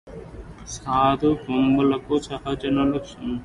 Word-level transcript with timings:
సాధుపుంగవులకు 0.75 2.15
సహజలక్షణమిది 2.25 2.99